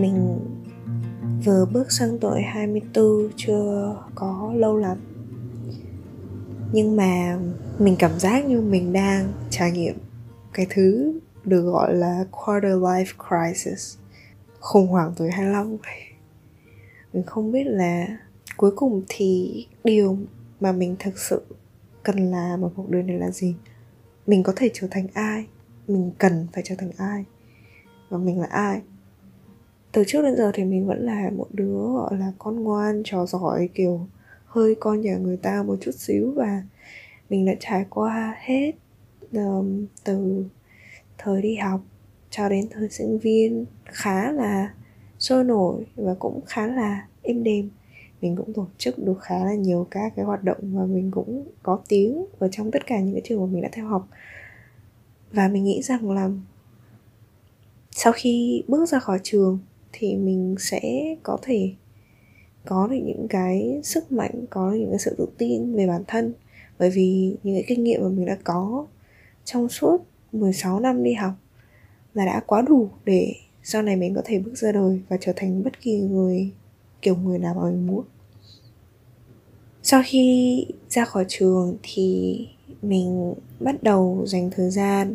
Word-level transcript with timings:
mình 0.00 0.40
vừa 1.44 1.66
bước 1.72 1.92
sang 1.92 2.18
tuổi 2.20 2.42
24 2.42 3.30
chưa 3.36 3.96
có 4.14 4.52
lâu 4.56 4.76
lắm. 4.76 4.98
Nhưng 6.72 6.96
mà 6.96 7.38
mình 7.78 7.96
cảm 7.98 8.18
giác 8.18 8.44
như 8.44 8.60
mình 8.60 8.92
đang 8.92 9.32
trải 9.50 9.72
nghiệm 9.72 9.94
cái 10.52 10.66
thứ 10.70 11.18
được 11.44 11.62
gọi 11.62 11.94
là 11.94 12.24
quarter 12.30 12.72
life 12.72 13.04
crisis 13.28 13.96
khủng 14.60 14.86
hoảng 14.86 15.12
tuổi 15.16 15.30
25 15.30 15.76
mình 17.12 17.22
không 17.26 17.52
biết 17.52 17.64
là 17.64 18.06
cuối 18.56 18.70
cùng 18.76 19.02
thì 19.08 19.66
điều 19.84 20.18
mà 20.60 20.72
mình 20.72 20.96
thực 20.98 21.18
sự 21.18 21.42
cần 22.02 22.30
làm 22.30 22.62
ở 22.62 22.70
cuộc 22.76 22.90
đời 22.90 23.02
này 23.02 23.18
là 23.18 23.30
gì? 23.30 23.54
Mình 24.26 24.42
có 24.42 24.52
thể 24.56 24.70
trở 24.72 24.86
thành 24.90 25.06
ai? 25.14 25.46
Mình 25.88 26.12
cần 26.18 26.46
phải 26.52 26.62
trở 26.66 26.74
thành 26.78 26.90
ai? 26.96 27.24
Và 28.08 28.18
mình 28.18 28.40
là 28.40 28.46
ai 28.46 28.80
từ 29.92 30.04
trước 30.06 30.22
đến 30.22 30.36
giờ 30.36 30.50
thì 30.54 30.64
mình 30.64 30.86
vẫn 30.86 31.06
là 31.06 31.30
một 31.36 31.46
đứa 31.52 31.92
gọi 31.94 32.18
là 32.18 32.32
con 32.38 32.62
ngoan 32.62 33.02
trò 33.04 33.26
giỏi 33.26 33.68
kiểu 33.74 34.06
hơi 34.46 34.74
con 34.80 35.00
nhà 35.00 35.16
người 35.16 35.36
ta 35.36 35.62
một 35.62 35.76
chút 35.80 35.94
xíu 35.94 36.32
và 36.36 36.62
mình 37.30 37.46
đã 37.46 37.52
trải 37.60 37.86
qua 37.90 38.36
hết 38.38 38.72
um, 39.32 39.86
từ 40.04 40.44
thời 41.18 41.42
đi 41.42 41.56
học 41.56 41.80
cho 42.30 42.48
đến 42.48 42.68
thời 42.70 42.88
sinh 42.88 43.18
viên 43.18 43.64
khá 43.84 44.32
là 44.32 44.74
sôi 45.18 45.44
nổi 45.44 45.86
và 45.96 46.14
cũng 46.18 46.40
khá 46.46 46.66
là 46.66 47.06
êm 47.22 47.42
đềm. 47.42 47.70
Mình 48.20 48.36
cũng 48.36 48.52
tổ 48.52 48.66
chức 48.78 48.98
được 48.98 49.20
khá 49.20 49.44
là 49.44 49.54
nhiều 49.54 49.86
các 49.90 50.12
cái 50.16 50.24
hoạt 50.24 50.44
động 50.44 50.58
và 50.62 50.84
mình 50.84 51.10
cũng 51.10 51.46
có 51.62 51.80
tiếng 51.88 52.26
ở 52.38 52.48
trong 52.52 52.70
tất 52.70 52.86
cả 52.86 53.00
những 53.00 53.14
cái 53.14 53.22
trường 53.24 53.40
mà 53.40 53.46
mình 53.46 53.62
đã 53.62 53.68
theo 53.72 53.86
học. 53.86 54.08
Và 55.32 55.48
mình 55.48 55.64
nghĩ 55.64 55.82
rằng 55.82 56.10
là 56.10 56.30
sau 57.90 58.12
khi 58.16 58.62
bước 58.68 58.88
ra 58.88 58.98
khỏi 58.98 59.20
trường 59.22 59.58
thì 59.92 60.16
mình 60.16 60.54
sẽ 60.58 61.14
có 61.22 61.38
thể 61.42 61.72
có 62.66 62.86
được 62.86 63.00
những 63.04 63.26
cái 63.28 63.80
sức 63.82 64.12
mạnh, 64.12 64.46
có 64.50 64.70
được 64.70 64.76
những 64.78 64.90
cái 64.90 64.98
sự 64.98 65.14
tự 65.18 65.26
tin 65.38 65.76
về 65.76 65.86
bản 65.86 66.02
thân. 66.06 66.32
Bởi 66.78 66.90
vì 66.90 67.36
những 67.42 67.54
cái 67.54 67.64
kinh 67.66 67.84
nghiệm 67.84 68.02
mà 68.02 68.08
mình 68.08 68.26
đã 68.26 68.36
có 68.44 68.86
trong 69.44 69.68
suốt 69.68 69.98
16 70.32 70.80
năm 70.80 71.02
đi 71.02 71.12
học 71.12 71.32
là 72.14 72.26
đã 72.26 72.40
quá 72.46 72.62
đủ 72.62 72.90
để 73.04 73.34
sau 73.62 73.82
này 73.82 73.96
mình 73.96 74.14
có 74.14 74.22
thể 74.24 74.38
bước 74.38 74.54
ra 74.54 74.72
đời 74.72 75.00
và 75.08 75.16
trở 75.20 75.32
thành 75.36 75.64
bất 75.64 75.80
kỳ 75.80 76.00
người, 76.00 76.50
kiểu 77.02 77.16
người 77.16 77.38
nào 77.38 77.54
mà 77.54 77.64
mình 77.64 77.86
muốn. 77.86 78.04
Sau 79.82 80.02
khi 80.06 80.66
ra 80.88 81.04
khỏi 81.04 81.24
trường 81.28 81.76
thì 81.82 82.38
mình 82.82 83.34
bắt 83.60 83.82
đầu 83.82 84.24
dành 84.26 84.50
thời 84.50 84.70
gian 84.70 85.14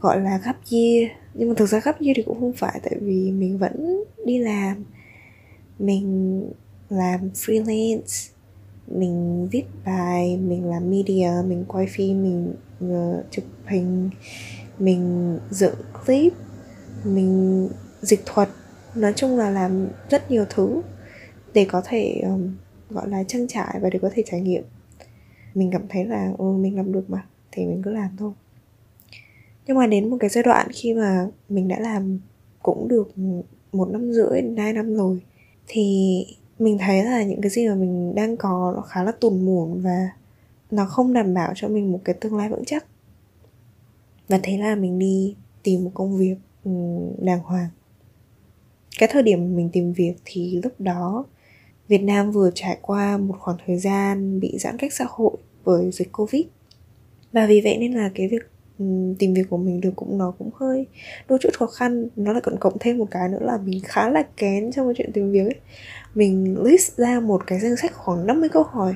gọi 0.00 0.20
là 0.20 0.40
gấp 0.44 0.54
year 0.70 1.10
nhưng 1.34 1.48
mà 1.48 1.54
thực 1.54 1.66
ra 1.66 1.80
gấp 1.84 2.02
như 2.02 2.12
thì 2.16 2.22
cũng 2.22 2.40
không 2.40 2.52
phải 2.52 2.80
tại 2.82 2.96
vì 3.00 3.30
mình 3.30 3.58
vẫn 3.58 4.04
đi 4.26 4.38
làm. 4.38 4.84
Mình 5.78 6.42
làm 6.88 7.30
freelance 7.34 8.30
mình 8.86 9.48
viết 9.52 9.64
bài 9.84 10.36
mình 10.36 10.64
làm 10.64 10.90
media 10.90 11.30
mình 11.46 11.64
quay 11.68 11.86
phim 11.86 12.22
mình 12.22 12.54
uh, 12.84 13.24
chụp 13.30 13.44
hình 13.66 14.10
mình 14.78 15.38
dựng 15.50 15.74
clip 16.06 16.32
mình 17.04 17.68
dịch 18.00 18.20
thuật. 18.26 18.48
Nói 18.94 19.12
chung 19.16 19.36
là 19.36 19.50
làm 19.50 19.88
rất 20.10 20.30
nhiều 20.30 20.44
thứ 20.50 20.82
để 21.54 21.64
có 21.64 21.82
thể 21.84 22.20
um, 22.24 22.54
gọi 22.90 23.08
là 23.08 23.24
trang 23.28 23.48
trải 23.48 23.78
và 23.82 23.90
để 23.90 23.98
có 24.02 24.10
thể 24.14 24.22
trải 24.26 24.40
nghiệm. 24.40 24.64
Mình 25.54 25.70
cảm 25.72 25.82
thấy 25.88 26.04
là 26.04 26.32
ừ, 26.38 26.44
mình 26.44 26.76
làm 26.76 26.92
được 26.92 27.10
mà 27.10 27.26
thì 27.52 27.66
mình 27.66 27.82
cứ 27.82 27.90
làm 27.90 28.16
thôi 28.18 28.32
nhưng 29.66 29.76
mà 29.76 29.86
đến 29.86 30.10
một 30.10 30.16
cái 30.20 30.30
giai 30.30 30.44
đoạn 30.44 30.68
khi 30.72 30.94
mà 30.94 31.26
mình 31.48 31.68
đã 31.68 31.78
làm 31.80 32.18
cũng 32.62 32.88
được 32.88 33.12
một 33.72 33.88
năm 33.90 34.12
rưỡi 34.12 34.40
đến 34.42 34.56
hai 34.56 34.72
năm 34.72 34.94
rồi, 34.94 35.20
thì 35.66 36.26
mình 36.58 36.78
thấy 36.78 37.04
là 37.04 37.22
những 37.22 37.40
cái 37.40 37.50
gì 37.50 37.68
mà 37.68 37.74
mình 37.74 38.14
đang 38.14 38.36
có 38.36 38.72
nó 38.76 38.82
khá 38.82 39.04
là 39.04 39.12
tùn 39.12 39.44
mùn 39.44 39.80
và 39.80 40.08
nó 40.70 40.86
không 40.86 41.12
đảm 41.12 41.34
bảo 41.34 41.52
cho 41.54 41.68
mình 41.68 41.92
một 41.92 42.00
cái 42.04 42.14
tương 42.20 42.36
lai 42.36 42.48
vững 42.48 42.64
chắc. 42.64 42.86
Và 44.28 44.40
thế 44.42 44.58
là 44.58 44.74
mình 44.74 44.98
đi 44.98 45.34
tìm 45.62 45.84
một 45.84 45.90
công 45.94 46.16
việc 46.16 46.36
ừ, 46.64 46.70
đàng 47.18 47.40
hoàng. 47.40 47.68
Cái 48.98 49.08
thời 49.12 49.22
điểm 49.22 49.56
mình 49.56 49.70
tìm 49.72 49.92
việc 49.92 50.14
thì 50.24 50.60
lúc 50.62 50.72
đó 50.78 51.24
Việt 51.88 52.02
Nam 52.02 52.30
vừa 52.30 52.50
trải 52.54 52.78
qua 52.82 53.16
một 53.18 53.34
khoảng 53.38 53.56
thời 53.66 53.78
gian 53.78 54.40
bị 54.40 54.58
giãn 54.58 54.78
cách 54.78 54.92
xã 54.92 55.04
hội 55.08 55.36
bởi 55.64 55.90
dịch 55.90 56.12
Covid. 56.12 56.46
Và 57.32 57.46
vì 57.46 57.60
vậy 57.60 57.78
nên 57.78 57.92
là 57.92 58.10
cái 58.14 58.28
việc 58.28 58.42
Ừ, 58.78 58.84
tìm 59.18 59.34
việc 59.34 59.42
của 59.50 59.56
mình 59.56 59.80
được 59.80 59.90
cũng 59.96 60.18
nó 60.18 60.34
cũng 60.38 60.50
hơi 60.54 60.86
đôi 61.28 61.38
chút 61.42 61.50
khó 61.58 61.66
khăn. 61.66 62.08
Nó 62.16 62.32
lại 62.32 62.40
còn 62.44 62.58
cộng 62.58 62.78
thêm 62.80 62.98
một 62.98 63.06
cái 63.10 63.28
nữa 63.28 63.38
là 63.40 63.58
mình 63.64 63.80
khá 63.84 64.08
là 64.08 64.22
kén 64.36 64.72
trong 64.72 64.86
cái 64.86 64.94
chuyện 64.98 65.12
tìm 65.12 65.30
việc 65.30 65.44
ấy. 65.44 65.60
Mình 66.14 66.62
list 66.62 66.96
ra 66.96 67.20
một 67.20 67.46
cái 67.46 67.60
danh 67.60 67.76
sách 67.76 67.92
khoảng 67.94 68.26
50 68.26 68.48
câu 68.48 68.62
hỏi 68.62 68.94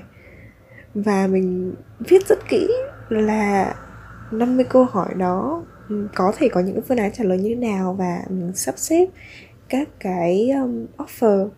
và 0.94 1.26
mình 1.26 1.74
viết 1.98 2.28
rất 2.28 2.38
kỹ 2.48 2.68
là 3.08 3.74
50 4.30 4.64
câu 4.68 4.84
hỏi 4.84 5.14
đó 5.16 5.64
ừ, 5.88 6.08
có 6.14 6.32
thể 6.38 6.48
có 6.48 6.60
những 6.60 6.82
phương 6.82 6.98
án 6.98 7.12
trả 7.12 7.24
lời 7.24 7.38
như 7.38 7.48
thế 7.48 7.54
nào 7.54 7.94
và 7.94 8.22
mình 8.28 8.52
sắp 8.54 8.74
xếp 8.78 9.08
các 9.68 9.88
cái 10.00 10.50
um, 10.50 10.86
offer. 10.96 11.48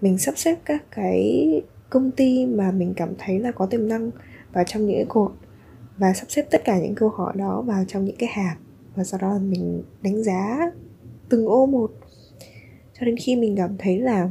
Mình 0.00 0.18
sắp 0.18 0.34
xếp 0.36 0.56
các 0.64 0.82
cái 0.90 1.48
công 1.90 2.10
ty 2.10 2.46
mà 2.46 2.70
mình 2.70 2.94
cảm 2.96 3.14
thấy 3.18 3.38
là 3.38 3.52
có 3.52 3.66
tiềm 3.66 3.88
năng 3.88 4.10
vào 4.52 4.64
trong 4.66 4.86
những 4.86 4.96
cái 4.96 5.06
và 6.00 6.12
sắp 6.12 6.26
xếp 6.28 6.46
tất 6.50 6.64
cả 6.64 6.78
những 6.78 6.94
câu 6.94 7.08
hỏi 7.08 7.32
đó 7.36 7.62
vào 7.62 7.84
trong 7.88 8.04
những 8.04 8.16
cái 8.16 8.28
hạt 8.32 8.56
và 8.94 9.04
sau 9.04 9.20
đó 9.20 9.32
là 9.32 9.38
mình 9.38 9.82
đánh 10.02 10.22
giá 10.22 10.72
từng 11.28 11.46
ô 11.46 11.66
một. 11.66 11.92
Cho 12.98 13.06
đến 13.06 13.16
khi 13.16 13.36
mình 13.36 13.56
cảm 13.56 13.76
thấy 13.78 13.98
là 14.00 14.30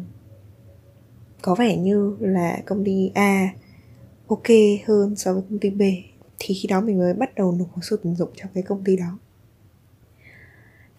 có 1.42 1.56
vẻ 1.56 1.78
như 1.78 2.18
là 2.20 2.62
công 2.66 2.86
ty 2.86 3.12
A 3.14 3.50
ok 4.28 4.48
hơn 4.86 5.16
so 5.16 5.34
với 5.34 5.44
công 5.50 5.60
ty 5.60 5.70
B 5.70 5.82
thì 6.40 6.56
khi 6.56 6.68
đó 6.68 6.82
mình 6.82 6.98
mới 6.98 7.14
bắt 7.14 7.36
đầu 7.36 7.52
nộp 7.52 7.68
hồ 7.72 7.82
sơ 7.82 7.98
tuyển 8.04 8.16
dụng 8.16 8.30
cho 8.36 8.46
cái 8.54 8.64
công 8.64 8.84
ty 8.84 8.96
đó. 8.96 9.20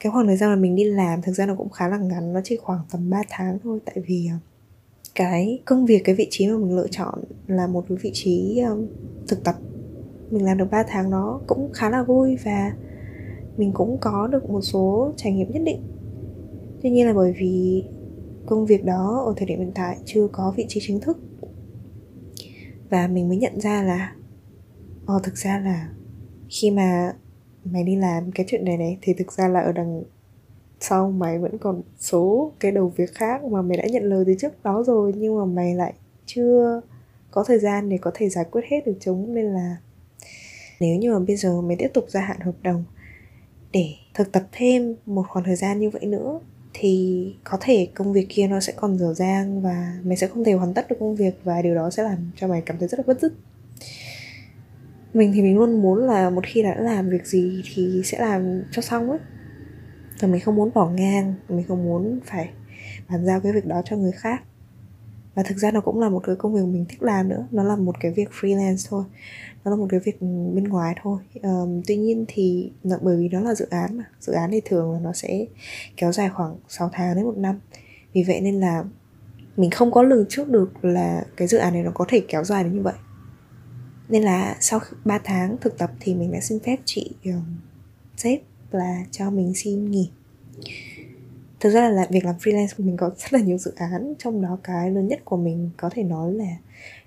Cái 0.00 0.12
khoảng 0.12 0.26
thời 0.26 0.36
gian 0.36 0.50
mà 0.50 0.56
mình 0.56 0.76
đi 0.76 0.84
làm 0.84 1.22
thực 1.22 1.32
ra 1.32 1.47
nó 1.47 1.54
cũng 1.54 1.70
khá 1.70 1.88
là 1.88 1.98
ngắn 1.98 2.32
nó 2.32 2.41
chỉ 2.44 2.56
khoảng 2.56 2.80
tầm 2.92 3.10
3 3.10 3.22
tháng 3.28 3.59
thôi. 3.62 3.78
Tại 3.84 3.97
vì 4.06 4.28
ờ, 4.30 4.36
cái 5.14 5.62
công 5.64 5.86
việc 5.86 6.03
cái 6.04 6.14
vị 6.14 6.26
trí 6.30 6.47
mà 6.48 6.56
mình 6.56 6.76
lựa 6.76 6.88
chọn 6.91 7.25
là 7.47 7.66
một 7.66 7.84
cái 7.88 7.98
vị 8.03 8.10
trí 8.14 8.60
um, 8.60 8.86
thực 9.28 9.44
tập 9.44 9.54
mình 10.30 10.44
làm 10.44 10.58
được 10.58 10.70
3 10.70 10.82
tháng 10.88 11.10
đó 11.10 11.41
cũng 11.46 11.70
khá 11.72 11.91
là 11.91 12.02
vui 12.02 12.36
và 12.44 12.72
mình 13.56 13.72
cũng 13.72 13.98
có 14.00 14.26
được 14.26 14.50
một 14.50 14.60
số 14.60 15.12
trải 15.16 15.32
nghiệm 15.32 15.50
nhất 15.50 15.62
định. 15.64 15.82
Tuy 16.82 16.91
nhiên 16.91 17.06
là 17.06 17.12
bởi 17.12 17.34
vì 17.38 17.84
công 18.46 18.66
việc 18.66 18.84
đó 18.84 19.22
ở 19.26 19.34
thời 19.36 19.46
điểm 19.46 19.58
hiện 19.58 19.72
tại 19.74 19.96
chưa 20.04 20.28
có 20.32 20.54
vị 20.56 20.66
trí 20.68 20.80
chính 20.82 21.00
thức 21.00 21.18
và 22.91 23.06
mình 23.06 23.28
mới 23.28 23.36
nhận 23.36 23.60
ra 23.60 23.82
là 23.82 24.14
ờ 25.06 25.20
thực 25.22 25.36
ra 25.36 25.58
là 25.58 25.88
khi 26.48 26.70
mà 26.70 27.14
mày 27.64 27.84
đi 27.84 27.97
làm 27.97 28.32
cái 28.32 28.47
chuyện 28.48 28.64
này 28.64 28.76
này 28.76 28.98
thì 29.02 29.14
thực 29.14 29.32
ra 29.32 29.48
là 29.48 29.60
ở 29.60 29.72
đằng 29.72 30.02
sau 30.80 31.10
mày 31.10 31.38
vẫn 31.38 31.58
còn 31.58 31.82
số 31.98 32.52
cái 32.60 32.72
đầu 32.72 32.92
việc 32.97 33.14
khác 33.14 33.44
mà 33.44 33.62
mày 33.62 33.76
đã 33.76 33.84
nhận 33.86 34.02
lời 34.02 34.24
từ 34.26 34.34
trước 34.38 34.62
đó 34.62 34.82
rồi 34.86 35.12
nhưng 35.16 35.38
mà 35.38 35.44
mày 35.44 35.74
lại 35.74 35.94
chưa 36.26 36.80
có 37.30 37.44
thời 37.44 37.58
gian 37.58 37.88
để 37.88 37.98
có 37.98 38.10
thể 38.14 38.28
giải 38.28 38.44
quyết 38.50 38.64
hết 38.64 38.86
được 38.86 38.97
chúng 39.00 39.34
nên 39.34 39.47
là 39.47 39.76
nếu 40.80 40.96
như 40.96 41.12
mà 41.12 41.18
bây 41.18 41.36
giờ 41.36 41.60
mày 41.60 41.76
tiếp 41.76 41.88
tục 41.94 42.04
gia 42.08 42.20
hạn 42.20 42.41
hợp 42.41 42.54
đồng 42.62 42.84
để 43.72 43.94
thực 44.14 44.32
tập 44.32 44.42
thêm 44.52 44.94
một 45.06 45.24
khoảng 45.28 45.44
thời 45.44 45.56
gian 45.56 45.78
như 45.78 45.91
vậy 45.91 46.06
nữa, 46.06 46.41
thì 46.74 47.34
có 47.44 47.58
thể 47.60 47.88
công 47.94 48.12
việc 48.12 48.26
kia 48.28 48.46
nó 48.46 48.60
sẽ 48.60 48.72
còn 48.76 48.98
dở 48.98 49.14
dang 49.14 49.62
và 49.62 49.98
mày 50.04 50.16
sẽ 50.16 50.26
không 50.26 50.44
thể 50.44 50.52
hoàn 50.52 50.74
tất 50.74 50.88
được 50.88 50.96
công 51.00 51.16
việc 51.16 51.34
và 51.44 51.62
điều 51.62 51.74
đó 51.74 51.91
sẽ 51.91 52.02
làm 52.02 52.30
cho 52.36 52.48
mày 52.48 52.62
cảm 52.66 52.78
thấy 52.78 52.88
rất 52.88 52.98
là 52.98 53.04
bất 53.06 53.20
dứt. 53.20 53.32
Mình 55.14 55.32
thì 55.34 55.42
mình 55.42 55.56
luôn 55.56 55.82
muốn 55.82 55.98
là 55.98 56.30
một 56.30 56.44
khi 56.46 56.62
đã 56.62 56.76
làm 56.78 57.10
việc 57.10 57.26
gì 57.26 57.62
thì 57.74 58.02
sẽ 58.04 58.18
làm 58.18 58.62
cho 58.70 58.82
xong 58.82 59.10
ấy. 59.10 59.18
Và 60.20 60.28
mình 60.28 60.41
không 60.41 60.56
muốn 60.56 60.71
bỏ 60.74 60.91
ngang, 60.91 61.34
mình 61.48 61.65
không 61.68 61.84
muốn 61.84 62.21
phải 62.24 62.48
bàn 63.09 63.26
giao 63.26 63.41
cái 63.41 63.53
việc 63.53 63.66
đó 63.66 63.83
cho 63.84 63.97
người 63.97 64.12
khác 64.12 64.42
và 65.34 65.42
thực 65.42 65.59
ra 65.59 65.71
nó 65.71 65.80
cũng 65.80 66.00
là 66.00 66.09
một 66.09 66.22
cái 66.27 66.36
công 66.36 66.54
việc 66.54 66.65
mình 66.65 66.84
thích 66.88 67.03
làm 67.03 67.28
nữa. 67.28 67.47
Nó 67.50 67.62
là 67.62 67.77
một 67.77 67.97
cái 68.00 68.12
việc 68.12 68.28
freelance 68.41 68.86
thôi. 68.91 69.04
Nó 69.65 69.71
là 69.71 69.77
một 69.77 69.86
cái 69.91 70.00
việc 70.00 70.21
bên 70.54 70.65
ngoài 70.65 70.94
thôi. 71.03 71.18
Um, 71.42 71.82
tuy 71.86 71.97
nhiên 71.97 72.24
thì 72.28 72.72
bởi 73.03 73.16
vì 73.16 73.28
nó 73.28 73.41
là 73.41 73.54
dự 73.54 73.66
án 73.71 73.98
mà. 73.98 74.04
Dự 74.21 74.32
án 74.32 74.50
thì 74.50 74.60
thường 74.65 74.92
là 74.92 74.98
nó 74.98 75.12
sẽ 75.12 75.47
kéo 75.97 76.12
dài 76.12 76.30
khoảng 76.30 76.56
6 76.68 76.91
tháng 76.92 77.16
đến 77.16 77.24
một 77.24 77.36
năm. 77.36 77.60
Vì 78.12 78.22
vậy 78.22 78.41
nên 78.41 78.60
là 78.60 78.84
mình 79.56 79.71
không 79.71 79.91
có 79.91 80.03
lường 80.03 80.27
trước 80.28 80.48
được 80.48 80.84
là 80.84 81.24
cái 81.36 81.48
dự 81.48 81.59
án 81.59 81.72
này 81.72 81.83
nó 81.83 81.91
có 81.94 82.04
thể 82.09 82.22
kéo 82.28 82.44
dài 82.44 82.65
đến 82.65 82.74
như 82.74 82.83
vậy. 82.83 82.94
Nên 84.09 84.22
là 84.22 84.56
sau 84.60 84.80
3 85.04 85.18
tháng 85.24 85.56
thực 85.60 85.78
tập 85.78 85.91
thì 86.00 86.15
mình 86.15 86.33
đã 86.33 86.41
xin 86.41 86.59
phép 86.60 86.76
chị 86.84 87.10
um, 87.24 87.56
sếp 88.16 88.41
là 88.71 89.04
cho 89.10 89.30
mình 89.30 89.53
xin 89.54 89.91
nghỉ 89.91 90.10
thực 91.60 91.71
ra 91.71 91.89
là 91.89 92.07
việc 92.10 92.24
làm 92.24 92.34
freelance 92.36 92.68
của 92.77 92.83
mình 92.83 92.97
có 92.97 93.10
rất 93.16 93.33
là 93.33 93.41
nhiều 93.41 93.59
dự 93.59 93.72
án 93.77 94.15
trong 94.18 94.42
đó 94.42 94.59
cái 94.62 94.91
lớn 94.91 95.09
nhất 95.09 95.21
của 95.24 95.36
mình 95.36 95.71
có 95.77 95.91
thể 95.92 96.03
nói 96.03 96.33
là 96.33 96.57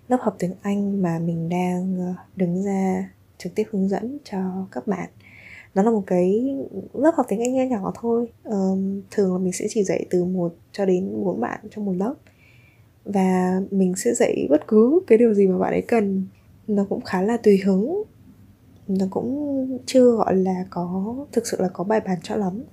lớp 0.08 0.18
học 0.22 0.36
tiếng 0.40 0.54
anh 0.62 1.02
mà 1.02 1.20
mình 1.20 1.50
đang 1.50 1.98
ờ, 2.00 2.24
đứng 2.36 2.64
ra 2.64 3.10
trực 3.38 3.56
tiếp 3.56 3.64
hướng 3.72 3.90
dẫn 3.90 4.18
cho 4.24 4.68
các 4.72 4.88
bạn. 4.88 5.10
Nó 5.76 5.84
là 5.84 5.92
một 5.92 6.04
cái 6.08 6.56
lớp 6.94 7.12
học 7.16 7.26
tiếng 7.30 7.40
anh 7.40 7.54
nhỏ 7.54 7.64
nhỏ 7.64 7.94
thôi. 8.02 8.28
Um, 8.44 9.02
thường 9.12 9.34
là 9.34 9.38
mình 9.38 9.54
sẽ 9.54 9.66
chỉ 9.70 9.84
dạy 9.84 10.06
từ 10.10 10.24
một 10.26 10.56
cho 10.72 10.86
đến 10.86 11.24
bốn 11.24 11.42
bạn 11.42 11.60
trong 11.72 11.86
một 11.86 11.94
lớp. 11.94 12.14
Và 13.06 13.62
mình 13.72 13.96
sẽ 13.96 14.14
dạy 14.14 14.48
bất 14.50 14.68
cứ 14.68 15.00
cái 15.08 15.18
điều 15.18 15.34
gì 15.34 15.48
mà 15.48 15.58
bạn 15.58 15.74
ấy 15.74 15.82
cần. 15.82 16.26
Nó 16.68 16.86
cũng 16.90 17.02
khá 17.02 17.22
là 17.22 17.38
tùy 17.38 17.58
hứng. 17.66 18.04
Nó 18.88 19.06
cũng 19.10 19.80
chưa 19.86 20.12
gọi 20.12 20.36
là 20.36 20.66
có 20.70 21.16
thực 21.32 21.48
sự 21.48 21.58
là 21.62 21.70
có 21.74 21.84
bài 21.84 22.00
bản 22.06 22.18
cho 22.24 22.36
lắm 22.36 22.64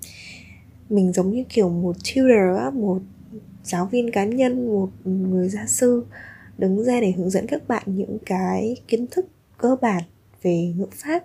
mình 0.91 1.13
giống 1.13 1.31
như 1.31 1.45
kiểu 1.49 1.69
một 1.69 1.97
tutor 1.97 2.59
á, 2.59 2.71
một 2.71 2.99
giáo 3.65 3.87
viên 3.87 4.11
cá 4.11 4.25
nhân, 4.25 4.67
một 4.67 4.89
người 5.05 5.49
gia 5.49 5.67
sư 5.67 6.05
đứng 6.59 6.85
ra 6.85 7.01
để 7.01 7.13
hướng 7.13 7.31
dẫn 7.31 7.47
các 7.47 7.69
bạn 7.69 7.83
những 7.87 8.19
cái 8.27 8.77
kiến 8.89 9.07
thức 9.11 9.27
cơ 9.59 9.77
bản 9.81 10.03
về 10.43 10.73
ngữ 10.77 10.87
pháp, 10.93 11.25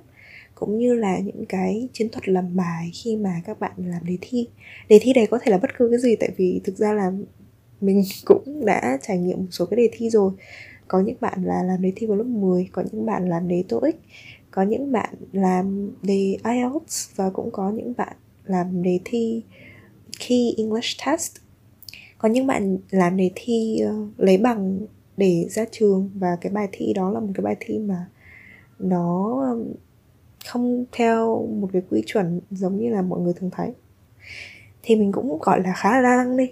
cũng 0.56 0.78
như 0.78 0.94
là 0.94 1.20
những 1.20 1.46
cái 1.46 1.90
chiến 1.94 2.10
thuật 2.10 2.30
làm 2.30 2.56
bài 2.56 2.92
khi 2.94 3.16
mà 3.16 3.42
các 3.46 3.60
bạn 3.60 3.72
làm 3.78 4.06
đề 4.06 4.18
thi. 4.22 4.48
Đề 4.90 5.00
thi 5.02 5.14
này 5.14 5.28
có 5.28 5.40
thể 5.42 5.52
là 5.52 5.58
bất 5.58 5.78
cứ 5.78 5.90
cái 5.90 6.00
gì, 6.00 6.16
tại 6.16 6.30
vì 6.38 6.62
thực 6.64 6.78
ra 6.78 6.94
là 6.94 7.12
mình 7.82 8.04
cũng 8.26 8.66
đã 8.66 8.98
trải 9.02 9.18
nghiệm 9.18 9.38
một 9.38 9.48
số 9.52 9.66
cái 9.66 9.78
đề 9.78 9.90
thi 9.92 10.10
rồi. 10.10 10.32
Có 10.88 11.00
những 11.00 11.18
bạn 11.22 11.44
là 11.44 11.64
làm 11.64 11.82
đề 11.82 11.92
thi 11.96 12.08
vào 12.08 12.18
lớp 12.18 12.24
10 12.24 12.70
có 12.72 12.84
những 12.92 13.06
bạn 13.06 13.30
làm 13.30 13.48
đề 13.48 13.64
TOEIC, 13.70 13.96
có 14.52 14.62
những 14.62 14.92
bạn 14.92 15.16
làm 15.32 15.92
đề 16.04 16.38
IELTS 16.44 17.10
và 17.16 17.30
cũng 17.30 17.52
có 17.52 17.72
những 17.72 17.94
bạn 17.98 18.16
làm 18.45 18.83
đề 18.83 19.00
thi 19.06 19.44
Key 20.19 20.53
English 20.57 21.06
Test. 21.06 21.36
Có 22.18 22.30
những 22.30 22.47
bạn 22.47 22.77
làm 22.89 23.18
đề 23.18 23.31
thi 23.36 23.81
uh, 23.86 24.19
lấy 24.19 24.38
bằng 24.38 24.80
để 25.18 25.47
ra 25.50 25.65
trường 25.71 26.09
và 26.15 26.38
cái 26.42 26.51
bài 26.51 26.68
thi 26.71 26.94
đó 26.94 27.12
là 27.12 27.19
một 27.19 27.31
cái 27.33 27.44
bài 27.44 27.56
thi 27.59 27.80
mà 27.80 28.06
nó 28.80 29.42
không 30.45 30.86
theo 30.92 31.47
một 31.47 31.69
cái 31.74 31.81
quy 31.89 32.03
chuẩn 32.06 32.42
giống 32.51 32.77
như 32.77 32.89
là 32.89 33.01
mọi 33.01 33.19
người 33.19 33.33
thường 33.33 33.50
thấy. 33.53 33.74
Thì 34.83 34.95
mình 34.95 35.12
cũng 35.12 35.39
gọi 35.42 35.62
là 35.63 35.74
khá 35.75 35.92
là 35.92 36.01
đa 36.01 36.25
đi. 36.38 36.51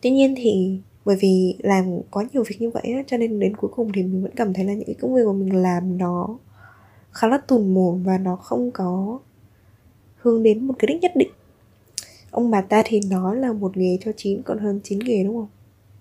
Tuy 0.00 0.10
nhiên 0.10 0.34
thì 0.36 0.80
bởi 1.04 1.16
vì 1.20 1.56
làm 1.58 2.00
quá 2.10 2.24
nhiều 2.32 2.44
việc 2.48 2.56
như 2.60 2.70
vậy 2.70 2.82
á, 2.82 3.02
cho 3.06 3.16
nên 3.16 3.40
đến 3.40 3.56
cuối 3.56 3.70
cùng 3.74 3.92
thì 3.94 4.02
mình 4.02 4.22
vẫn 4.22 4.32
cảm 4.36 4.52
thấy 4.52 4.64
là 4.64 4.74
những 4.74 4.86
cái 4.86 4.96
công 5.00 5.14
việc 5.14 5.22
mà 5.26 5.32
mình 5.32 5.62
làm 5.62 5.98
nó 5.98 6.38
khá 7.12 7.28
là 7.28 7.38
tùn 7.38 7.74
mồm 7.74 8.02
và 8.02 8.18
nó 8.18 8.36
không 8.36 8.70
có 8.70 9.18
hướng 10.24 10.42
đến 10.42 10.66
một 10.66 10.74
cái 10.78 10.86
đích 10.86 11.02
nhất 11.02 11.12
định. 11.16 11.30
Ông 12.30 12.50
bà 12.50 12.60
ta 12.60 12.82
thì 12.84 13.00
nói 13.10 13.36
là 13.36 13.52
một 13.52 13.76
nghề 13.76 13.98
cho 14.04 14.12
chín, 14.16 14.42
còn 14.42 14.58
hơn 14.58 14.80
chín 14.84 14.98
nghề 14.98 15.24
đúng 15.24 15.36
không? 15.36 15.48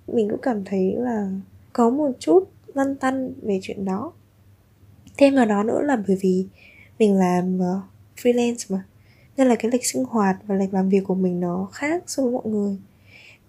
Mình 0.08 0.30
cũng 0.30 0.42
cảm 0.42 0.64
thấy 0.66 0.94
là 0.98 1.31
có 1.74 1.90
một 1.90 2.12
chút 2.20 2.50
lăn 2.74 2.96
tăn 2.96 3.34
về 3.42 3.60
chuyện 3.62 3.86
đó. 3.86 4.14
Thêm 5.18 5.36
vào 5.36 5.46
đó 5.46 5.64
nữa 5.64 5.81
là 5.81 5.96
bởi 6.08 6.18
vì 6.22 6.48
mình 7.00 7.16
làm 7.16 7.60
ờ, 7.60 7.81
freelance 8.18 8.75
mà, 8.75 8.84
nên 9.38 9.48
là 9.48 9.56
cái 9.56 9.72
lịch 9.72 9.86
sinh 9.86 10.04
hoạt 10.04 10.36
và 10.48 10.56
lịch 10.56 10.74
làm 10.74 10.90
việc 10.90 11.04
của 11.04 11.16
mình 11.16 11.40
nó 11.40 11.70
khác 11.72 12.04
so 12.08 12.24
với 12.24 12.31
mọi 12.31 12.46
người. 12.46 12.78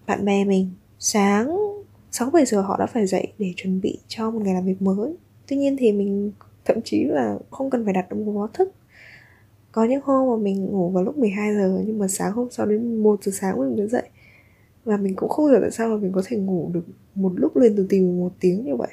Bạn 0.07 0.25
bè 0.25 0.45
mình 0.45 0.71
sáng 0.99 1.57
6 2.11 2.29
7 2.29 2.45
giờ 2.45 2.61
họ 2.61 2.77
đã 2.79 2.85
phải 2.85 3.07
dậy 3.07 3.27
để 3.37 3.53
chuẩn 3.55 3.81
bị 3.81 3.97
cho 4.07 4.31
một 4.31 4.41
ngày 4.41 4.53
làm 4.53 4.65
việc 4.65 4.81
mới. 4.81 5.15
Tuy 5.47 5.57
nhiên 5.57 5.75
thì 5.79 5.91
mình 5.91 6.31
thậm 6.65 6.81
chí 6.81 7.03
là 7.03 7.37
không 7.51 7.69
cần 7.69 7.85
phải 7.85 7.93
đặt 7.93 8.09
đồng 8.09 8.25
hồ 8.25 8.33
báo 8.33 8.47
thức 8.53 8.71
có 9.75 9.83
những 9.83 10.01
hôm 10.03 10.29
mà 10.29 10.43
mình 10.43 10.65
ngủ 10.65 10.89
vào 10.89 11.03
lúc 11.03 11.17
12 11.17 11.53
giờ 11.55 11.81
nhưng 11.85 11.99
mà 11.99 12.07
sáng 12.07 12.31
hôm 12.33 12.47
sau 12.51 12.65
đến 12.65 13.03
1 13.03 13.23
giờ 13.23 13.31
sáng 13.35 13.59
mình 13.59 13.75
mới 13.77 13.87
dậy. 13.87 14.09
Và 14.85 14.97
mình 14.97 15.15
cũng 15.15 15.29
không 15.29 15.47
hiểu 15.47 15.57
tại 15.61 15.71
sao 15.71 15.89
mà 15.89 15.95
mình 15.95 16.11
có 16.11 16.21
thể 16.25 16.37
ngủ 16.37 16.71
được 16.73 16.85
một 17.15 17.31
lúc 17.35 17.57
lên 17.57 17.73
từ 17.77 17.85
tìm 17.89 18.19
một 18.19 18.31
tiếng 18.39 18.65
như 18.65 18.75
vậy. 18.75 18.87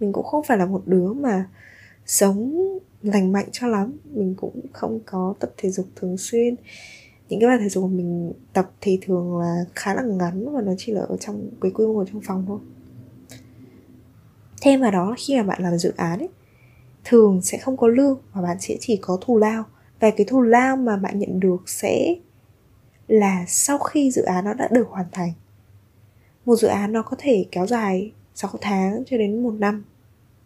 Mình 0.00 0.12
cũng 0.12 0.24
không 0.24 0.42
phải 0.42 0.58
là 0.58 0.66
một 0.66 0.82
đứa 0.86 1.12
mà 1.12 1.48
sống 2.06 2.68
lành 3.02 3.32
mạnh 3.32 3.48
cho 3.52 3.66
lắm. 3.66 3.92
Mình 4.04 4.34
cũng 4.34 4.60
không 4.72 5.00
có 5.06 5.34
tập 5.40 5.52
thể 5.56 5.70
dục 5.70 5.86
thường 5.96 6.16
xuyên. 6.18 6.54
Những 7.28 7.40
cái 7.40 7.48
bài 7.48 7.58
thể 7.60 7.68
dục 7.68 7.82
của 7.82 7.88
mình 7.88 8.32
tập 8.52 8.70
thì 8.80 8.98
thường 9.02 9.38
là 9.38 9.64
khá 9.74 9.94
là 9.94 10.02
ngắn 10.02 10.54
và 10.54 10.60
nó 10.60 10.72
chỉ 10.78 10.92
là 10.92 11.00
ở 11.00 11.16
trong 11.16 11.50
cái 11.60 11.70
quy 11.70 11.86
mô 11.86 12.04
trong 12.04 12.20
phòng 12.20 12.44
thôi. 12.48 12.58
Thêm 14.60 14.80
vào 14.80 14.90
đó 14.90 15.14
khi 15.18 15.36
mà 15.36 15.42
bạn 15.42 15.62
làm 15.62 15.78
dự 15.78 15.92
án 15.96 16.18
ấy 16.18 16.28
thường 17.04 17.40
sẽ 17.42 17.58
không 17.58 17.76
có 17.76 17.88
lương 17.88 18.18
và 18.32 18.42
bạn 18.42 18.56
sẽ 18.60 18.76
chỉ 18.80 18.96
có 18.96 19.18
thù 19.20 19.38
lao. 19.38 19.64
Và 20.00 20.10
cái 20.10 20.26
thù 20.26 20.40
lao 20.40 20.76
mà 20.76 20.96
bạn 20.96 21.18
nhận 21.18 21.40
được 21.40 21.62
sẽ 21.66 22.14
là 23.08 23.44
sau 23.48 23.78
khi 23.78 24.10
dự 24.10 24.22
án 24.22 24.44
nó 24.44 24.54
đã 24.54 24.68
được 24.72 24.88
hoàn 24.88 25.06
thành. 25.12 25.32
Một 26.44 26.56
dự 26.56 26.68
án 26.68 26.92
nó 26.92 27.02
có 27.02 27.16
thể 27.20 27.44
kéo 27.50 27.66
dài 27.66 28.12
6 28.34 28.50
tháng 28.60 29.02
cho 29.06 29.16
đến 29.16 29.42
một 29.42 29.54
năm, 29.54 29.84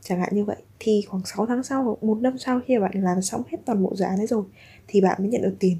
chẳng 0.00 0.20
hạn 0.20 0.28
như 0.32 0.44
vậy. 0.44 0.56
Thì 0.78 1.02
khoảng 1.08 1.22
6 1.24 1.46
tháng 1.46 1.62
sau 1.62 1.82
hoặc 1.82 2.04
một 2.04 2.18
năm 2.20 2.38
sau 2.38 2.60
khi 2.66 2.78
bạn 2.78 2.92
làm 2.94 3.22
xong 3.22 3.42
hết 3.48 3.58
toàn 3.64 3.82
bộ 3.82 3.96
dự 3.96 4.04
án 4.04 4.18
ấy 4.18 4.26
rồi, 4.26 4.44
thì 4.88 5.00
bạn 5.00 5.16
mới 5.18 5.28
nhận 5.28 5.42
được 5.42 5.56
tiền. 5.58 5.76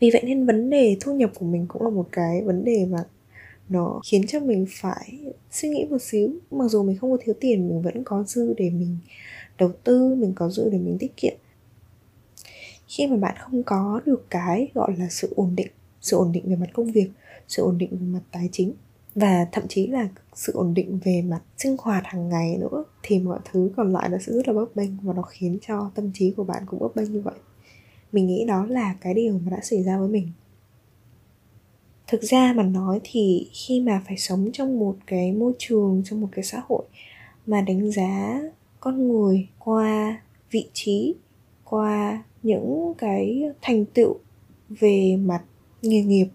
Vì 0.00 0.10
vậy 0.10 0.22
nên 0.24 0.46
vấn 0.46 0.70
đề 0.70 0.96
thu 1.00 1.14
nhập 1.14 1.30
của 1.34 1.46
mình 1.46 1.66
cũng 1.68 1.82
là 1.82 1.90
một 1.90 2.08
cái 2.12 2.42
vấn 2.42 2.64
đề 2.64 2.86
mà 2.86 2.98
nó 3.68 4.00
khiến 4.10 4.26
cho 4.26 4.40
mình 4.40 4.66
phải 4.68 5.18
suy 5.50 5.68
nghĩ 5.68 5.86
một 5.90 6.02
xíu. 6.02 6.30
Mặc 6.50 6.68
dù 6.68 6.82
mình 6.82 6.96
không 6.96 7.10
có 7.10 7.16
thiếu 7.20 7.34
tiền, 7.40 7.68
mình 7.68 7.82
vẫn 7.82 8.04
có 8.04 8.24
dư 8.26 8.54
để 8.56 8.70
mình 8.70 8.98
đầu 9.58 9.72
tư 9.84 10.14
mình 10.14 10.32
có 10.36 10.48
dự 10.48 10.68
để 10.72 10.78
mình 10.78 10.96
tiết 11.00 11.16
kiệm. 11.16 11.34
Khi 12.88 13.06
mà 13.06 13.16
bạn 13.16 13.34
không 13.38 13.62
có 13.62 14.00
được 14.06 14.26
cái 14.30 14.68
gọi 14.74 14.96
là 14.98 15.06
sự 15.10 15.32
ổn 15.36 15.56
định, 15.56 15.70
sự 16.00 16.16
ổn 16.16 16.32
định 16.32 16.44
về 16.46 16.56
mặt 16.56 16.70
công 16.74 16.92
việc, 16.92 17.10
sự 17.48 17.62
ổn 17.62 17.78
định 17.78 17.90
về 17.90 18.06
mặt 18.06 18.22
tài 18.32 18.48
chính 18.52 18.72
và 19.14 19.46
thậm 19.52 19.64
chí 19.68 19.86
là 19.86 20.08
sự 20.34 20.52
ổn 20.52 20.74
định 20.74 20.98
về 21.04 21.22
mặt 21.22 21.40
sinh 21.58 21.76
hoạt 21.78 22.02
hàng 22.06 22.28
ngày 22.28 22.56
nữa, 22.56 22.84
thì 23.02 23.18
mọi 23.18 23.38
thứ 23.52 23.70
còn 23.76 23.92
lại 23.92 24.08
nó 24.08 24.18
sẽ 24.18 24.32
rất 24.32 24.48
là 24.48 24.54
bấp 24.54 24.76
bênh 24.76 24.96
và 25.02 25.14
nó 25.14 25.22
khiến 25.22 25.58
cho 25.66 25.90
tâm 25.94 26.10
trí 26.14 26.30
của 26.30 26.44
bạn 26.44 26.62
cũng 26.66 26.80
bấp 26.80 26.96
bênh 26.96 27.12
như 27.12 27.20
vậy. 27.20 27.34
Mình 28.12 28.26
nghĩ 28.26 28.44
đó 28.48 28.66
là 28.66 28.94
cái 29.00 29.14
điều 29.14 29.40
mà 29.44 29.50
đã 29.50 29.60
xảy 29.62 29.82
ra 29.82 29.98
với 29.98 30.08
mình. 30.08 30.28
Thực 32.06 32.22
ra 32.22 32.52
mà 32.52 32.62
nói 32.62 33.00
thì 33.04 33.50
khi 33.52 33.80
mà 33.80 34.02
phải 34.06 34.16
sống 34.16 34.50
trong 34.52 34.78
một 34.78 34.96
cái 35.06 35.32
môi 35.32 35.52
trường, 35.58 36.02
trong 36.04 36.20
một 36.20 36.28
cái 36.32 36.44
xã 36.44 36.62
hội 36.68 36.84
mà 37.46 37.60
đánh 37.60 37.90
giá 37.90 38.40
con 38.80 39.08
người, 39.08 39.48
qua 39.58 40.20
vị 40.50 40.68
trí, 40.72 41.14
qua 41.64 42.22
những 42.42 42.92
cái 42.98 43.42
thành 43.62 43.84
tựu 43.84 44.16
về 44.68 45.16
mặt 45.16 45.42
nghề 45.82 46.02
nghiệp 46.02 46.26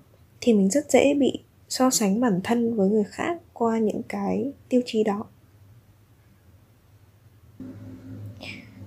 thì 0.41 0.53
mình 0.53 0.69
rất 0.69 0.91
dễ 0.91 1.13
bị 1.13 1.39
so 1.69 1.89
sánh 1.89 2.19
bản 2.19 2.39
thân 2.43 2.75
với 2.75 2.89
người 2.89 3.03
khác 3.03 3.41
qua 3.53 3.79
những 3.79 4.01
cái 4.09 4.51
tiêu 4.69 4.81
chí 4.85 5.03
đó. 5.03 5.25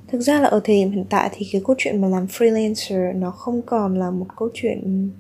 Thực 0.09 0.21
ra 0.21 0.41
là 0.41 0.49
ở 0.49 0.61
thời 0.65 0.77
điểm 0.77 0.91
hiện 0.91 1.05
tại 1.11 1.31
thì 1.33 1.47
cái 1.53 1.63
câu 1.67 1.77
chuyện 1.79 2.01
mà 2.01 2.09
làm 2.09 2.27
freelancer 2.27 3.19
nó 3.19 3.31
không 3.31 3.63
còn 3.63 3.99
là 3.99 4.11
một 4.11 4.27
câu 4.37 4.49
chuyện 4.55 5.11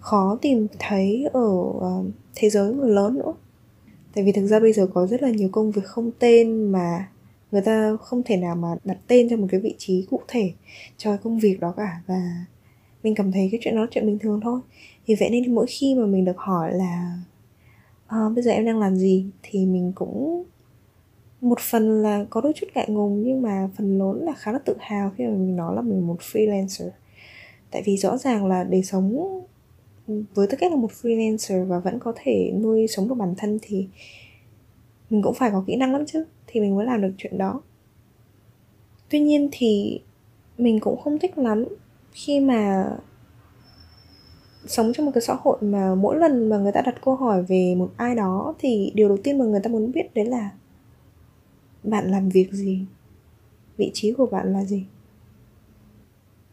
khó 0.00 0.38
tìm 0.42 0.66
thấy 0.78 1.28
ở 1.32 1.72
ờ, 1.80 2.02
thế 2.34 2.50
giới 2.50 2.74
người 2.74 2.90
lớn 2.90 3.14
nữa. 3.14 3.34
Tại 4.14 4.24
vì 4.24 4.32
thực 4.32 4.46
ra 4.46 4.60
bây 4.60 4.72
giờ 4.72 4.86
có 4.94 5.06
rất 5.06 5.22
là 5.22 5.30
nhiều 5.30 5.48
công 5.52 5.70
việc 5.70 5.84
không 5.84 6.10
tên 6.18 6.72
mà 6.72 7.08
người 7.52 7.62
ta 7.62 7.96
không 8.00 8.22
thể 8.22 8.36
nào 8.36 8.56
mà 8.56 8.68
đặt 8.84 8.98
tên 9.06 9.28
cho 9.30 9.36
một 9.36 9.46
cái 9.50 9.60
vị 9.60 9.74
trí 9.78 10.06
cụ 10.10 10.20
thể 10.28 10.52
cho 10.96 11.16
công 11.16 11.38
việc 11.38 11.60
đó 11.60 11.74
cả. 11.76 12.00
Và 12.06 12.44
mình 13.02 13.14
cảm 13.14 13.32
thấy 13.32 13.48
cái 13.52 13.60
chuyện 13.62 13.74
đó 13.74 13.80
là 13.80 13.86
chuyện 13.90 14.06
bình 14.06 14.18
thường 14.18 14.40
thôi. 14.40 14.60
Thì 15.06 15.14
vậy 15.14 15.30
nên 15.30 15.54
mỗi 15.54 15.66
khi 15.68 15.94
mà 15.94 16.06
mình 16.06 16.24
được 16.24 16.38
hỏi 16.38 16.72
là 16.74 17.18
à, 18.06 18.18
bây 18.34 18.44
giờ 18.44 18.50
em 18.50 18.64
đang 18.64 18.78
làm 18.80 18.96
gì? 18.96 19.26
thì 19.42 19.66
mình 19.66 19.92
cũng 19.94 20.44
một 21.40 21.60
phần 21.60 22.02
là 22.02 22.24
có 22.30 22.40
đôi 22.40 22.52
chút 22.56 22.66
ngại 22.74 22.86
ngùng 22.88 23.22
nhưng 23.22 23.42
mà 23.42 23.68
phần 23.76 23.98
lớn 23.98 24.24
là 24.24 24.32
khá 24.34 24.52
là 24.52 24.58
tự 24.58 24.76
hào 24.80 25.12
khi 25.16 25.24
mà 25.24 25.30
mình 25.30 25.56
nói 25.56 25.76
là 25.76 25.82
mình 25.82 26.06
một 26.06 26.16
freelancer. 26.20 26.90
Tại 27.70 27.82
vì 27.86 27.96
rõ 27.96 28.16
ràng 28.16 28.46
là 28.46 28.64
để 28.64 28.82
sống 28.82 29.40
với 30.06 30.46
tư 30.46 30.56
cách 30.60 30.72
là 30.72 30.78
một 30.78 30.90
freelancer 31.02 31.66
và 31.66 31.78
vẫn 31.78 31.98
có 31.98 32.12
thể 32.16 32.52
nuôi 32.62 32.86
sống 32.86 33.08
được 33.08 33.14
bản 33.14 33.34
thân 33.38 33.58
thì 33.62 33.88
mình 35.10 35.22
cũng 35.22 35.34
phải 35.34 35.50
có 35.50 35.64
kỹ 35.66 35.76
năng 35.76 35.92
lắm 35.92 36.06
chứ, 36.06 36.24
thì 36.46 36.60
mình 36.60 36.76
mới 36.76 36.86
làm 36.86 37.02
được 37.02 37.12
chuyện 37.18 37.38
đó. 37.38 37.60
Tuy 39.10 39.20
nhiên 39.20 39.48
thì 39.52 40.00
mình 40.58 40.80
cũng 40.80 41.00
không 41.00 41.18
thích 41.18 41.38
lắm 41.38 41.64
khi 42.12 42.40
mà 42.40 42.90
sống 44.66 44.92
trong 44.92 45.06
một 45.06 45.12
cái 45.14 45.22
xã 45.22 45.36
hội 45.40 45.58
mà 45.60 45.94
mỗi 45.94 46.16
lần 46.16 46.48
mà 46.48 46.58
người 46.58 46.72
ta 46.72 46.80
đặt 46.80 46.94
câu 47.04 47.14
hỏi 47.14 47.42
về 47.42 47.74
một 47.74 47.90
ai 47.96 48.14
đó 48.14 48.54
thì 48.58 48.92
điều 48.94 49.08
đầu 49.08 49.18
tiên 49.24 49.38
mà 49.38 49.44
người 49.44 49.60
ta 49.60 49.70
muốn 49.70 49.92
biết 49.92 50.14
đấy 50.14 50.24
là 50.24 50.50
bạn 51.82 52.10
làm 52.10 52.28
việc 52.28 52.52
gì? 52.52 52.86
Vị 53.76 53.90
trí 53.94 54.12
của 54.12 54.26
bạn 54.26 54.52
là 54.52 54.64
gì? 54.64 54.84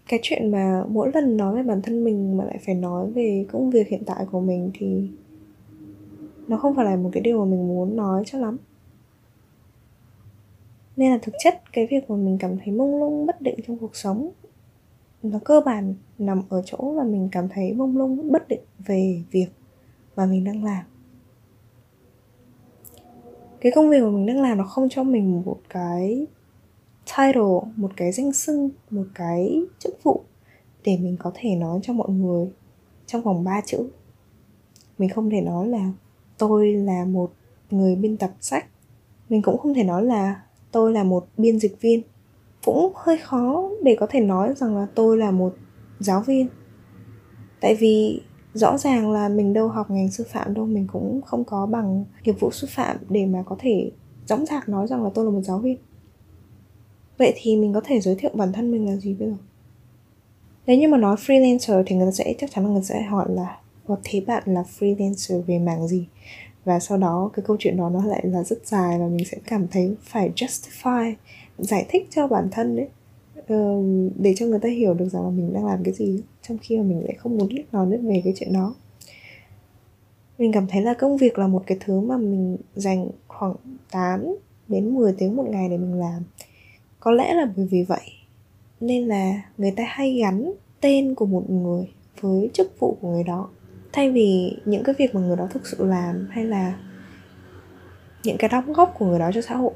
Cái 0.07 0.19
chuyện 0.23 0.51
mà 0.51 0.83
mỗi 0.89 1.11
lần 1.13 1.37
nói 1.37 1.55
về 1.55 1.63
bản 1.63 1.81
thân 1.81 2.03
mình 2.03 2.37
mà 2.37 2.45
lại 2.45 2.59
phải 2.65 2.75
nói 2.75 3.11
về 3.11 3.45
công 3.51 3.69
việc 3.69 3.87
hiện 3.87 4.03
tại 4.05 4.25
của 4.31 4.41
mình 4.41 4.71
thì 4.73 5.09
nó 6.47 6.57
không 6.57 6.75
phải 6.75 6.85
là 6.85 6.95
một 6.95 7.09
cái 7.13 7.23
điều 7.23 7.39
mà 7.39 7.45
mình 7.45 7.67
muốn 7.67 7.95
nói 7.95 8.23
cho 8.25 8.39
lắm. 8.39 8.57
Nên 10.95 11.11
là 11.11 11.19
thực 11.21 11.35
chất 11.43 11.61
cái 11.73 11.87
việc 11.91 12.09
mà 12.09 12.15
mình 12.15 12.37
cảm 12.37 12.57
thấy 12.57 12.73
mông 12.73 12.99
lung, 12.99 13.25
bất 13.25 13.41
định 13.41 13.59
trong 13.67 13.77
cuộc 13.77 13.95
sống 13.95 14.31
nó 15.23 15.39
cơ 15.45 15.61
bản 15.65 15.95
nằm 16.17 16.41
ở 16.49 16.61
chỗ 16.65 16.93
là 16.97 17.03
mình 17.03 17.29
cảm 17.31 17.49
thấy 17.49 17.73
mông 17.73 17.97
lung, 17.97 18.31
bất 18.31 18.47
định 18.47 18.61
về 18.85 19.21
việc 19.31 19.47
mà 20.15 20.25
mình 20.25 20.43
đang 20.43 20.63
làm. 20.63 20.85
Cái 23.61 23.71
công 23.75 23.89
việc 23.89 24.03
mà 24.03 24.09
mình 24.09 24.25
đang 24.25 24.41
làm 24.41 24.57
nó 24.57 24.63
không 24.63 24.89
cho 24.89 25.03
mình 25.03 25.41
một 25.45 25.59
cái 25.69 26.27
title, 27.17 27.71
một 27.75 27.91
cái 27.97 28.11
danh 28.11 28.33
xưng, 28.33 28.69
một 28.89 29.05
cái 29.15 29.61
chức 29.79 30.03
vụ 30.03 30.21
để 30.83 30.97
mình 30.97 31.17
có 31.19 31.31
thể 31.33 31.55
nói 31.55 31.79
cho 31.83 31.93
mọi 31.93 32.09
người 32.09 32.47
trong 33.05 33.21
vòng 33.21 33.43
3 33.43 33.61
chữ. 33.65 33.89
Mình 34.97 35.09
không 35.09 35.29
thể 35.29 35.41
nói 35.41 35.67
là 35.67 35.91
tôi 36.37 36.73
là 36.73 37.05
một 37.05 37.33
người 37.71 37.95
biên 37.95 38.17
tập 38.17 38.31
sách. 38.39 38.65
Mình 39.29 39.41
cũng 39.41 39.57
không 39.57 39.73
thể 39.73 39.83
nói 39.83 40.05
là 40.05 40.41
tôi 40.71 40.93
là 40.93 41.03
một 41.03 41.27
biên 41.37 41.59
dịch 41.59 41.81
viên. 41.81 42.01
Cũng 42.65 42.93
hơi 42.95 43.17
khó 43.17 43.69
để 43.83 43.95
có 43.99 44.07
thể 44.09 44.19
nói 44.19 44.53
rằng 44.55 44.77
là 44.77 44.87
tôi 44.95 45.17
là 45.17 45.31
một 45.31 45.55
giáo 45.99 46.21
viên. 46.21 46.47
Tại 47.61 47.75
vì 47.75 48.21
rõ 48.53 48.77
ràng 48.77 49.11
là 49.11 49.29
mình 49.29 49.53
đâu 49.53 49.67
học 49.67 49.91
ngành 49.91 50.11
sư 50.11 50.23
phạm 50.29 50.53
đâu, 50.53 50.65
mình 50.65 50.87
cũng 50.91 51.21
không 51.21 51.43
có 51.43 51.65
bằng 51.65 52.05
nghiệp 52.23 52.35
vụ 52.39 52.51
sư 52.51 52.67
phạm 52.69 52.97
để 53.09 53.25
mà 53.25 53.43
có 53.45 53.55
thể 53.59 53.91
dõng 54.25 54.45
dạc 54.45 54.69
nói 54.69 54.87
rằng 54.87 55.03
là 55.03 55.09
tôi 55.13 55.25
là 55.25 55.31
một 55.31 55.41
giáo 55.41 55.59
viên. 55.59 55.77
Vậy 57.17 57.33
thì 57.35 57.55
mình 57.55 57.73
có 57.73 57.81
thể 57.83 57.99
giới 57.99 58.15
thiệu 58.15 58.31
bản 58.33 58.53
thân 58.53 58.71
mình 58.71 58.85
là 58.85 58.95
gì 58.95 59.13
bây 59.13 59.29
giờ? 59.29 59.35
Nếu 60.65 60.77
như 60.77 60.87
mà 60.87 60.97
nói 60.97 61.15
freelancer 61.15 61.83
thì 61.85 61.95
người 61.95 62.07
ta 62.07 62.11
sẽ, 62.11 62.33
chắc 62.37 62.51
chắn 62.51 62.65
là 62.65 62.71
người 62.71 62.81
ta 62.81 62.85
sẽ 62.85 63.01
hỏi 63.01 63.25
là 63.29 63.57
có 63.87 63.97
thế 64.03 64.21
bạn 64.21 64.43
là 64.45 64.63
freelancer 64.79 65.41
về 65.41 65.59
mảng 65.59 65.87
gì? 65.87 66.07
Và 66.65 66.79
sau 66.79 66.97
đó, 66.97 67.29
cái 67.33 67.43
câu 67.47 67.57
chuyện 67.59 67.77
đó 67.77 67.89
nó 67.89 68.05
lại 68.05 68.21
là 68.27 68.43
rất 68.43 68.67
dài 68.67 68.99
và 68.99 69.07
mình 69.07 69.25
sẽ 69.25 69.37
cảm 69.45 69.67
thấy 69.67 69.95
phải 70.01 70.31
justify, 70.35 71.13
giải 71.57 71.85
thích 71.89 72.07
cho 72.09 72.27
bản 72.27 72.47
thân 72.51 72.75
đấy 72.75 72.87
ờ, 73.47 73.81
để 74.15 74.33
cho 74.37 74.45
người 74.45 74.59
ta 74.59 74.69
hiểu 74.69 74.93
được 74.93 75.09
rằng 75.09 75.23
là 75.23 75.29
mình 75.29 75.53
đang 75.53 75.65
làm 75.65 75.83
cái 75.83 75.93
gì, 75.93 76.21
trong 76.41 76.57
khi 76.61 76.77
mà 76.77 76.83
mình 76.83 77.03
lại 77.03 77.15
không 77.17 77.37
muốn 77.37 77.49
nói 77.71 77.87
đến 77.91 78.07
về 78.07 78.21
cái 78.23 78.33
chuyện 78.35 78.53
đó. 78.53 78.75
Mình 80.37 80.51
cảm 80.51 80.67
thấy 80.67 80.81
là 80.81 80.93
công 80.93 81.17
việc 81.17 81.39
là 81.39 81.47
một 81.47 81.63
cái 81.67 81.77
thứ 81.81 81.99
mà 81.99 82.17
mình 82.17 82.57
dành 82.75 83.09
khoảng 83.27 83.55
8 83.91 84.35
đến 84.67 84.95
10 84.95 85.13
tiếng 85.17 85.35
một 85.35 85.45
ngày 85.49 85.69
để 85.69 85.77
mình 85.77 85.93
làm. 85.93 86.23
Có 86.99 87.11
lẽ 87.11 87.33
là 87.33 87.51
bởi 87.55 87.65
vì 87.65 87.83
vậy 87.83 88.11
nên 88.79 89.07
là 89.07 89.41
người 89.57 89.71
ta 89.71 89.83
hay 89.87 90.13
gắn 90.13 90.53
tên 90.81 91.15
của 91.15 91.25
một 91.25 91.49
người 91.49 91.89
với 92.21 92.49
chức 92.53 92.79
vụ 92.79 92.97
của 93.01 93.11
người 93.11 93.23
đó 93.23 93.49
thay 93.93 94.11
vì 94.11 94.57
những 94.65 94.83
cái 94.83 94.95
việc 94.97 95.15
mà 95.15 95.21
người 95.21 95.35
đó 95.35 95.47
thực 95.49 95.67
sự 95.67 95.85
làm 95.85 96.27
hay 96.31 96.45
là 96.45 96.79
những 98.23 98.37
cái 98.37 98.49
đóng 98.49 98.73
góp 98.73 98.95
của 98.99 99.05
người 99.05 99.19
đó 99.19 99.31
cho 99.33 99.41
xã 99.41 99.55
hội. 99.55 99.73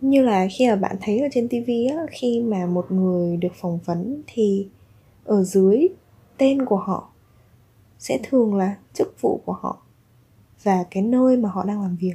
Như 0.00 0.22
là 0.22 0.46
khi 0.50 0.68
mà 0.68 0.76
bạn 0.76 0.96
thấy 1.00 1.18
ở 1.18 1.28
trên 1.32 1.48
tv 1.48 1.70
á, 1.90 2.06
khi 2.10 2.42
mà 2.42 2.66
một 2.66 2.92
người 2.92 3.36
được 3.36 3.54
phỏng 3.60 3.78
vấn 3.84 4.22
thì 4.26 4.68
ở 5.24 5.42
dưới 5.42 5.88
tên 6.36 6.64
của 6.64 6.76
họ 6.76 7.10
sẽ 7.98 8.18
thường 8.22 8.54
là 8.54 8.76
chức 8.94 9.20
vụ 9.20 9.40
của 9.44 9.52
họ 9.52 9.82
và 10.62 10.84
cái 10.90 11.02
nơi 11.02 11.36
mà 11.36 11.48
họ 11.48 11.64
đang 11.64 11.82
làm 11.82 11.96
việc. 11.96 12.14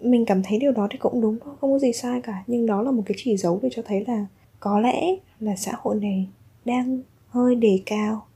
Mình 0.00 0.24
cảm 0.24 0.42
thấy 0.42 0.58
điều 0.58 0.72
đó 0.72 0.88
thì 0.90 0.98
cũng 0.98 1.20
đúng 1.20 1.38
thôi, 1.44 1.54
không 1.60 1.72
có 1.72 1.78
gì 1.78 1.92
sai 1.92 2.20
cả. 2.20 2.44
Nhưng 2.46 2.66
đó 2.66 2.82
là 2.82 2.90
một 2.90 3.02
cái 3.06 3.14
chỉ 3.18 3.36
dấu 3.36 3.60
để 3.62 3.68
cho 3.72 3.82
thấy 3.86 4.04
là 4.06 4.26
có 4.60 4.80
lẽ 4.80 5.16
là 5.40 5.56
xã 5.56 5.72
hội 5.78 5.96
này 5.96 6.28
đang 6.64 7.00
hơi 7.28 7.54
đề 7.54 7.80
cao 7.86 8.26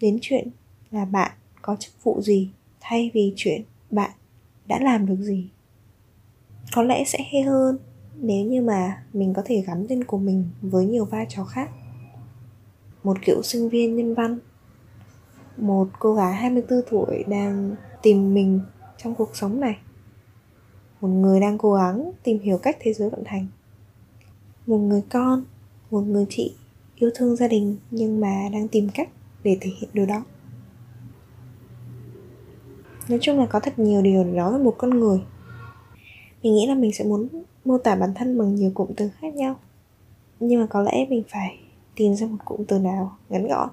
đến 0.00 0.18
chuyện 0.20 0.48
là 0.92 1.04
bạn 1.04 1.30
có 1.62 1.76
chức 1.76 1.92
vụ 2.02 2.20
gì, 2.20 2.50
thay 2.80 3.10
vì 3.14 3.32
chuyện 3.36 3.62
bạn 3.90 4.10
đã 4.66 4.78
làm 4.82 5.06
được 5.06 5.16
gì? 5.18 5.48
Có 6.74 6.82
lẽ 6.82 7.04
sẽ 7.04 7.18
hay 7.32 7.42
hơn 7.42 7.78
nếu 8.20 8.46
như 8.46 8.62
mà 8.62 9.02
mình 9.12 9.34
có 9.34 9.42
thể 9.44 9.64
gắn 9.66 9.86
tên 9.88 10.04
của 10.04 10.18
mình 10.18 10.48
với 10.62 10.86
nhiều 10.86 11.04
vai 11.04 11.26
trò 11.28 11.44
khác. 11.44 11.70
Một 13.02 13.16
cựu 13.24 13.42
sinh 13.42 13.68
viên 13.68 13.96
nhân 13.96 14.14
văn, 14.14 14.38
một 15.56 15.88
cô 15.98 16.14
gái 16.14 16.34
24 16.34 16.80
tuổi 16.90 17.24
đang 17.26 17.76
tìm 18.02 18.34
mình 18.34 18.60
trong 18.96 19.14
cuộc 19.14 19.36
sống 19.36 19.60
này, 19.60 19.78
một 21.00 21.08
người 21.08 21.40
đang 21.40 21.58
cố 21.58 21.74
gắng 21.74 22.12
tìm 22.22 22.38
hiểu 22.38 22.58
cách 22.58 22.76
thế 22.80 22.92
giới 22.92 23.10
vận 23.10 23.24
hành, 23.24 23.46
một 24.66 24.78
người 24.78 25.02
con, 25.10 25.44
một 25.90 26.00
người 26.00 26.26
chị 26.28 26.54
yêu 26.96 27.10
thương 27.14 27.36
gia 27.36 27.48
đình 27.48 27.76
nhưng 27.90 28.20
mà 28.20 28.48
đang 28.52 28.68
tìm 28.68 28.88
cách 28.94 29.08
để 29.44 29.58
thể 29.60 29.70
hiện 29.80 29.90
điều 29.92 30.06
đó 30.06 30.24
nói 33.08 33.18
chung 33.22 33.38
là 33.38 33.46
có 33.46 33.60
thật 33.60 33.78
nhiều 33.78 34.02
điều 34.02 34.24
để 34.24 34.30
nói 34.30 34.52
về 34.52 34.64
một 34.64 34.74
con 34.78 34.90
người. 35.00 35.20
Mình 36.42 36.54
nghĩ 36.54 36.66
là 36.66 36.74
mình 36.74 36.92
sẽ 36.92 37.04
muốn 37.04 37.28
mô 37.64 37.78
tả 37.78 37.94
bản 37.94 38.14
thân 38.14 38.38
bằng 38.38 38.54
nhiều 38.54 38.70
cụm 38.74 38.88
từ 38.96 39.10
khác 39.20 39.34
nhau. 39.34 39.56
Nhưng 40.40 40.60
mà 40.60 40.66
có 40.66 40.82
lẽ 40.82 41.06
mình 41.08 41.22
phải 41.28 41.58
tìm 41.96 42.14
ra 42.14 42.26
một 42.26 42.36
cụm 42.44 42.64
từ 42.64 42.78
nào 42.78 43.16
ngắn 43.28 43.48
gọn. 43.48 43.68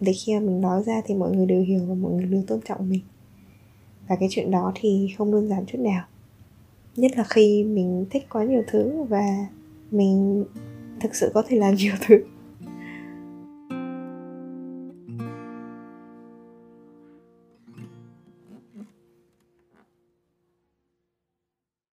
Để 0.00 0.12
khi 0.12 0.34
mà 0.34 0.40
mình 0.40 0.60
nói 0.60 0.82
ra 0.82 1.02
thì 1.06 1.14
mọi 1.14 1.36
người 1.36 1.46
đều 1.46 1.62
hiểu 1.62 1.80
và 1.88 1.94
mọi 1.94 2.12
người 2.12 2.24
đều 2.24 2.42
tôn 2.46 2.60
trọng 2.60 2.90
mình. 2.90 3.00
Và 4.08 4.16
cái 4.16 4.28
chuyện 4.32 4.50
đó 4.50 4.72
thì 4.74 5.08
không 5.18 5.32
đơn 5.32 5.48
giản 5.48 5.66
chút 5.66 5.78
nào. 5.78 6.04
Nhất 6.96 7.12
là 7.16 7.24
khi 7.24 7.64
mình 7.64 8.06
thích 8.10 8.26
quá 8.30 8.44
nhiều 8.44 8.62
thứ 8.66 9.02
và 9.08 9.46
mình 9.90 10.44
thực 11.00 11.14
sự 11.14 11.30
có 11.34 11.42
thể 11.48 11.56
làm 11.56 11.74
nhiều 11.78 11.94
thứ. 12.06 12.24